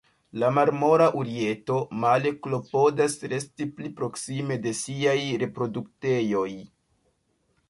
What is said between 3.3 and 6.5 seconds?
resti pli proksime de siaj reproduktejoj.